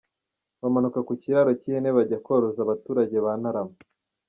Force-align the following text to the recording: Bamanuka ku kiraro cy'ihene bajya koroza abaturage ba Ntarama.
Bamanuka 0.61 0.99
ku 1.07 1.13
kiraro 1.21 1.51
cy'ihene 1.61 1.89
bajya 1.97 2.17
koroza 2.25 2.59
abaturage 2.63 3.17
ba 3.25 3.31
Ntarama. 3.41 3.75